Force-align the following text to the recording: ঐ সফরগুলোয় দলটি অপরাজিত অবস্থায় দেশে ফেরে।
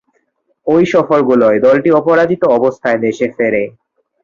ঐ 0.67 0.75
সফরগুলোয় 0.85 1.57
দলটি 1.59 1.89
অপরাজিত 1.91 2.41
অবস্থায় 2.57 2.99
দেশে 3.05 3.27
ফেরে। 3.35 3.63